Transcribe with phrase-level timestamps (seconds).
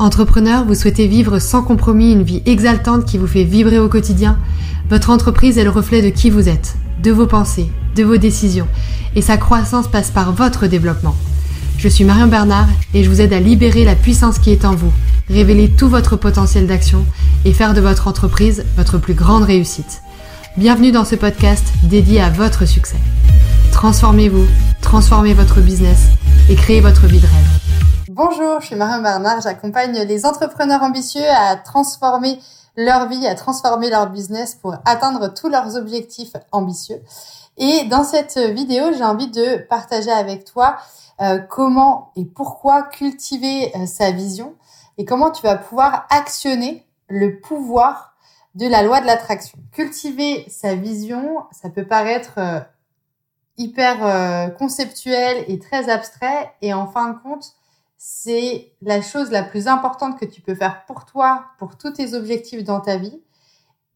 [0.00, 4.38] Entrepreneur, vous souhaitez vivre sans compromis une vie exaltante qui vous fait vibrer au quotidien?
[4.88, 8.66] Votre entreprise est le reflet de qui vous êtes, de vos pensées, de vos décisions,
[9.14, 11.14] et sa croissance passe par votre développement.
[11.76, 14.74] Je suis Marion Bernard et je vous aide à libérer la puissance qui est en
[14.74, 14.90] vous,
[15.28, 17.04] révéler tout votre potentiel d'action
[17.44, 20.00] et faire de votre entreprise votre plus grande réussite.
[20.56, 22.96] Bienvenue dans ce podcast dédié à votre succès.
[23.70, 24.46] Transformez-vous,
[24.80, 26.06] transformez votre business
[26.48, 27.59] et créez votre vie de rêve.
[28.22, 29.40] Bonjour, je suis Marion Bernard.
[29.40, 32.38] J'accompagne les entrepreneurs ambitieux à transformer
[32.76, 37.00] leur vie, à transformer leur business pour atteindre tous leurs objectifs ambitieux.
[37.56, 40.76] Et dans cette vidéo, j'ai envie de partager avec toi
[41.22, 44.54] euh, comment et pourquoi cultiver euh, sa vision
[44.98, 48.16] et comment tu vas pouvoir actionner le pouvoir
[48.54, 49.58] de la loi de l'attraction.
[49.72, 52.60] Cultiver sa vision, ça peut paraître euh,
[53.56, 57.54] hyper conceptuel et très abstrait et en fin de compte,
[58.02, 62.14] c'est la chose la plus importante que tu peux faire pour toi, pour tous tes
[62.14, 63.20] objectifs dans ta vie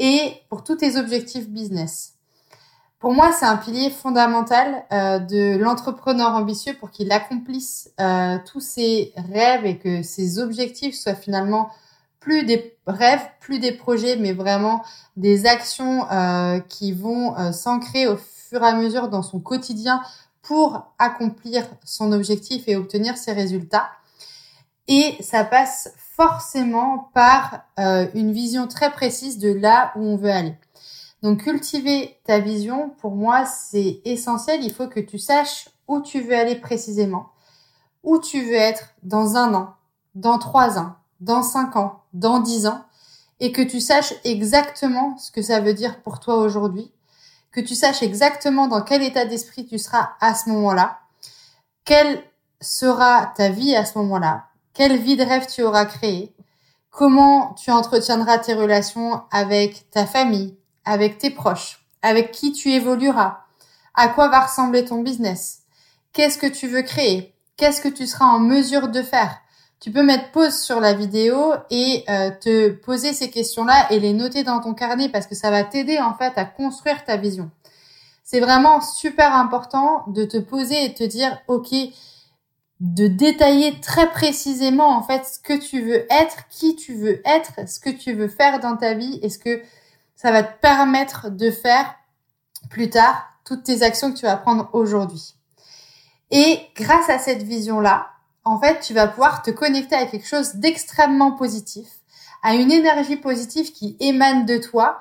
[0.00, 2.14] et pour tous tes objectifs business.
[2.98, 8.58] Pour moi, c'est un pilier fondamental euh, de l'entrepreneur ambitieux pour qu'il accomplisse euh, tous
[8.58, 11.70] ses rêves et que ses objectifs soient finalement
[12.18, 14.82] plus des rêves, plus des projets, mais vraiment
[15.16, 20.02] des actions euh, qui vont s'ancrer au fur et à mesure dans son quotidien
[20.42, 23.90] pour accomplir son objectif et obtenir ses résultats.
[24.88, 30.30] Et ça passe forcément par euh, une vision très précise de là où on veut
[30.30, 30.56] aller.
[31.22, 34.62] Donc cultiver ta vision, pour moi, c'est essentiel.
[34.64, 37.30] Il faut que tu saches où tu veux aller précisément,
[38.02, 39.74] où tu veux être dans un an,
[40.16, 42.84] dans trois ans, dans cinq ans, dans dix ans,
[43.38, 46.92] et que tu saches exactement ce que ça veut dire pour toi aujourd'hui,
[47.52, 51.00] que tu saches exactement dans quel état d'esprit tu seras à ce moment-là,
[51.84, 52.22] quelle
[52.60, 56.34] sera ta vie à ce moment-là, quelle vie de rêve tu auras créé,
[56.90, 63.44] comment tu entretiendras tes relations avec ta famille, avec tes proches, avec qui tu évolueras,
[63.94, 65.60] à quoi va ressembler ton business,
[66.12, 69.38] qu'est-ce que tu veux créer, qu'est-ce que tu seras en mesure de faire.
[69.82, 74.12] Tu peux mettre pause sur la vidéo et euh, te poser ces questions-là et les
[74.12, 77.50] noter dans ton carnet parce que ça va t'aider en fait à construire ta vision.
[78.22, 81.74] C'est vraiment super important de te poser et te dire, OK,
[82.78, 87.68] de détailler très précisément en fait ce que tu veux être, qui tu veux être,
[87.68, 89.62] ce que tu veux faire dans ta vie et ce que
[90.14, 91.96] ça va te permettre de faire
[92.70, 95.34] plus tard toutes tes actions que tu vas prendre aujourd'hui.
[96.30, 98.11] Et grâce à cette vision-là,
[98.44, 101.88] en fait, tu vas pouvoir te connecter à quelque chose d'extrêmement positif,
[102.42, 104.98] à une énergie positive qui émane de toi,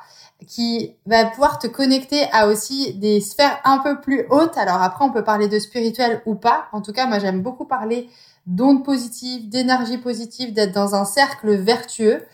[0.48, 4.58] qui va pouvoir te connecter à aussi des sphères un peu plus hautes.
[4.58, 6.68] Alors après, on peut parler de spirituel ou pas.
[6.72, 8.10] En tout cas, moi, j'aime beaucoup parler
[8.48, 12.26] d'ondes positives, d'énergie positive, d'être dans un cercle vertueux.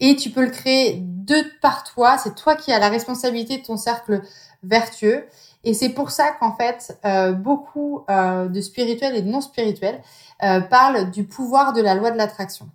[0.00, 2.18] Et tu peux le créer de par toi.
[2.18, 4.22] C'est toi qui as la responsabilité de ton cercle
[4.66, 5.24] vertueux.
[5.64, 10.00] Et c'est pour ça qu'en fait, euh, beaucoup euh, de spirituels et de non spirituels
[10.42, 12.68] euh, parlent du pouvoir de la loi de l'attraction.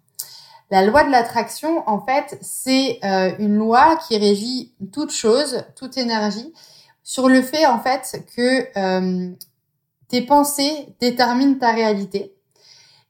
[0.72, 5.98] La loi de l'attraction, en fait, c'est euh, une loi qui régit toute chose, toute
[5.98, 6.54] énergie,
[7.04, 9.32] sur le fait, en fait, que euh,
[10.08, 12.34] tes pensées déterminent ta réalité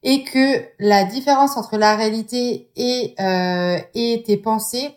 [0.01, 4.95] et que la différence entre la réalité et, euh, et tes pensées,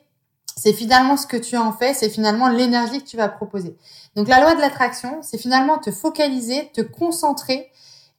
[0.56, 3.76] c'est finalement ce que tu en fais, c'est finalement l'énergie que tu vas proposer.
[4.14, 7.70] Donc la loi de l'attraction, c'est finalement te focaliser, te concentrer,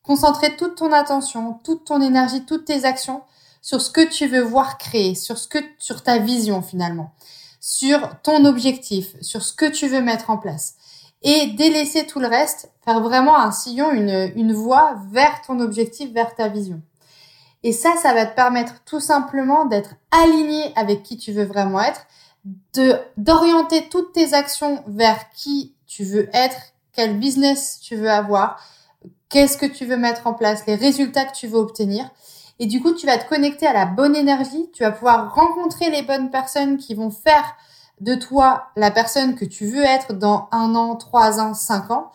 [0.03, 3.21] concentrer toute ton attention, toute ton énergie, toutes tes actions
[3.61, 7.13] sur ce que tu veux voir créer, sur ta vision finalement,
[7.59, 10.75] sur ton objectif, sur ce que tu veux mettre en place.
[11.23, 16.11] Et délaisser tout le reste, faire vraiment un sillon, une, une voie vers ton objectif,
[16.11, 16.81] vers ta vision.
[17.63, 21.81] Et ça, ça va te permettre tout simplement d'être aligné avec qui tu veux vraiment
[21.81, 22.05] être,
[22.73, 26.57] de, d'orienter toutes tes actions vers qui tu veux être,
[26.93, 28.59] quel business tu veux avoir,
[29.29, 32.09] qu'est-ce que tu veux mettre en place, les résultats que tu veux obtenir.
[32.59, 35.89] Et du coup, tu vas te connecter à la bonne énergie, tu vas pouvoir rencontrer
[35.89, 37.55] les bonnes personnes qui vont faire
[38.01, 42.11] de toi la personne que tu veux être dans un an, trois ans, cinq ans,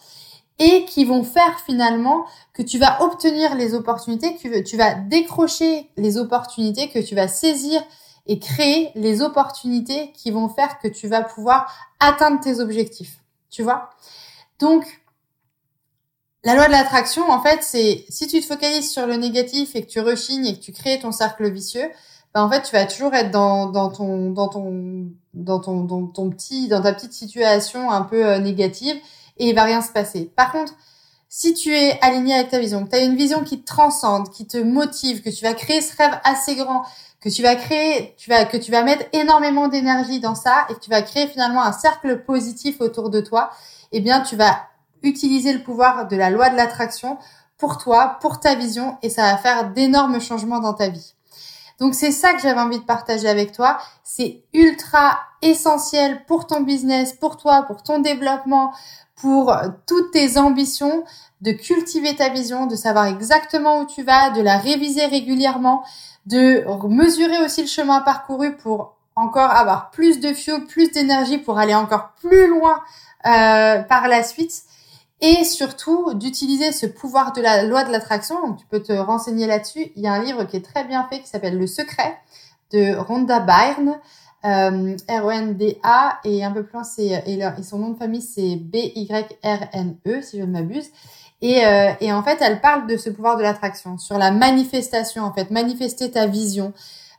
[0.59, 5.91] et qui vont faire finalement que tu vas obtenir les opportunités que tu vas décrocher
[5.97, 7.83] les opportunités, que tu vas saisir
[8.31, 13.19] et créer les opportunités qui vont faire que tu vas pouvoir atteindre tes objectifs.
[13.51, 13.91] Tu vois?
[14.61, 14.85] Donc,
[16.45, 19.83] la loi de l'attraction, en fait, c'est si tu te focalises sur le négatif et
[19.83, 21.91] que tu rechignes et que tu crées ton cercle vicieux,
[22.33, 26.31] ben en fait, tu vas toujours être dans, ton dans ton dans ton dans ton
[26.31, 28.95] petit dans ta petite situation un peu euh, négative
[29.39, 30.31] et il va rien se passer.
[30.37, 30.75] Par contre,
[31.33, 34.31] si tu es aligné avec ta vision, que tu as une vision qui te transcende,
[34.31, 36.83] qui te motive, que tu vas créer ce rêve assez grand,
[37.21, 40.75] que tu vas créer, tu vas, que tu vas mettre énormément d'énergie dans ça et
[40.75, 43.51] que tu vas créer finalement un cercle positif autour de toi,
[43.93, 44.67] eh bien, tu vas
[45.05, 47.17] utiliser le pouvoir de la loi de l'attraction
[47.59, 51.15] pour toi, pour ta vision et ça va faire d'énormes changements dans ta vie.
[51.79, 53.79] Donc c'est ça que j'avais envie de partager avec toi.
[54.03, 58.73] C'est ultra essentiel pour ton business, pour toi, pour ton développement,
[59.21, 59.55] pour
[59.87, 61.05] toutes tes ambitions,
[61.41, 65.85] de cultiver ta vision, de savoir exactement où tu vas, de la réviser régulièrement,
[66.27, 71.59] de mesurer aussi le chemin parcouru pour encore avoir plus de fuel, plus d'énergie pour
[71.59, 72.81] aller encore plus loin
[73.27, 74.63] euh, par la suite.
[75.23, 78.55] Et surtout, d'utiliser ce pouvoir de la loi de l'attraction.
[78.55, 79.93] Tu peux te renseigner là-dessus.
[79.97, 82.19] Il y a un livre qui est très bien fait qui s'appelle Le Secret
[82.73, 83.99] de Rhonda Byrne.
[84.47, 88.57] Euh, R-O-N-D-A et un peu plus loin c'est et, et, son nom de famille c'est
[88.57, 90.87] B-Y-R-N-E si je ne m'abuse.
[91.43, 95.25] Et, euh, et en fait elle parle de ce pouvoir de l'attraction sur la manifestation
[95.25, 96.73] en fait manifester ta vision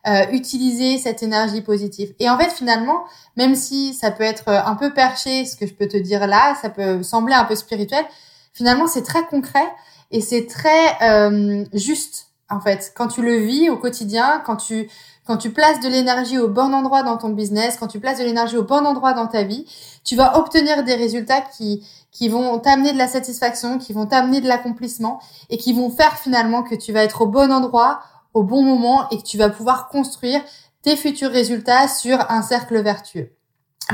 [0.08, 2.12] euh, utiliser cette énergie positive.
[2.18, 3.04] Et en fait finalement
[3.38, 6.56] même si ça peut être un peu perché ce que je peux te dire là
[6.60, 8.04] ça peut sembler un peu spirituel
[8.52, 9.68] finalement c'est très concret
[10.10, 12.92] et c'est très euh, juste en fait.
[12.96, 14.90] Quand tu le vis au quotidien quand tu
[15.26, 18.24] quand tu places de l'énergie au bon endroit dans ton business, quand tu places de
[18.24, 19.66] l'énergie au bon endroit dans ta vie,
[20.04, 24.42] tu vas obtenir des résultats qui, qui vont t'amener de la satisfaction, qui vont t'amener
[24.42, 25.20] de l'accomplissement
[25.50, 28.02] et qui vont faire finalement que tu vas être au bon endroit,
[28.34, 30.42] au bon moment et que tu vas pouvoir construire
[30.82, 33.32] tes futurs résultats sur un cercle vertueux.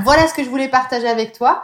[0.03, 1.61] Voilà ce que je voulais partager avec toi.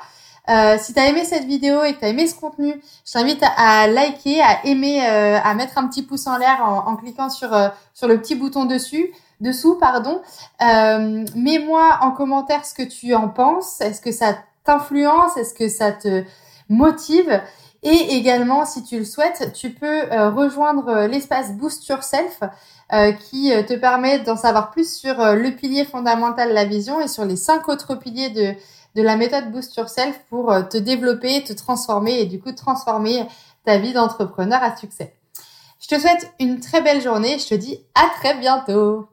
[0.50, 3.14] Euh, si tu as aimé cette vidéo et que tu as aimé ce contenu, je
[3.14, 6.96] t'invite à, liker, à aimer, euh, à mettre un petit pouce en l'air en, en,
[6.98, 10.22] cliquant sur, euh, sur le petit bouton dessus dessous, pardon.
[10.62, 13.82] Euh, mets-moi en commentaire ce que tu en penses.
[13.82, 15.38] Est-ce que ça t'influence?
[15.38, 16.24] Est-ce que ça te
[16.70, 17.42] motive?
[17.84, 22.40] Et également, si tu le souhaites, tu peux euh, rejoindre euh, l'espace Boost Yourself
[23.32, 27.38] qui te permet d'en savoir plus sur le pilier fondamental, la vision, et sur les
[27.38, 28.54] cinq autres piliers de,
[28.96, 33.26] de la méthode Boost Yourself pour te développer, te transformer et du coup transformer
[33.66, 35.16] ta vie d'entrepreneur à succès.
[35.84, 37.38] Je te souhaite une très belle journée.
[37.40, 39.08] Je te dis à très bientôt.